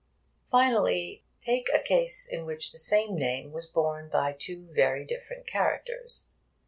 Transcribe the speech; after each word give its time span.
Finally, 0.49 1.23
take 1.39 1.69
a 1.71 1.77
case 1.79 2.25
in 2.25 2.43
which 2.43 2.71
the 2.71 2.79
same 2.79 3.15
name 3.15 3.51
was 3.51 3.67
borne 3.67 4.09
by 4.09 4.33
two 4.33 4.65
very 4.71 5.05
different 5.05 5.45
characters. 5.45 6.31